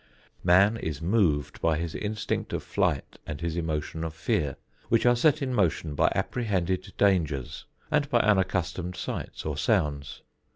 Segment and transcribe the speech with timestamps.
[0.43, 4.55] Man is moved by his instinct of flight and his emotion of fear,
[4.89, 10.23] which are set in motion by apprehended dangers and by unaccustomed sights or sounds.